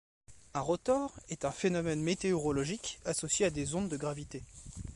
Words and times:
Un 0.55 0.61
rotor 0.61 1.13
est 1.29 1.45
un 1.45 1.51
phénomène 1.51 2.01
météorologique 2.01 2.99
associé 3.05 3.45
à 3.45 3.51
des 3.51 3.75
ondes 3.75 3.87
de 3.87 3.97
gravité. 3.97 4.41